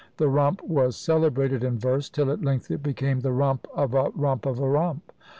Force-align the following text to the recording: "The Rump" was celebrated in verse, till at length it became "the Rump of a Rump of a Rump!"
"The 0.17 0.27
Rump" 0.29 0.63
was 0.63 0.95
celebrated 0.95 1.63
in 1.63 1.77
verse, 1.77 2.09
till 2.09 2.31
at 2.31 2.41
length 2.41 2.71
it 2.71 2.81
became 2.81 3.19
"the 3.19 3.31
Rump 3.31 3.67
of 3.71 3.93
a 3.93 4.09
Rump 4.15 4.47
of 4.47 4.57
a 4.57 4.67
Rump!" 4.67 5.13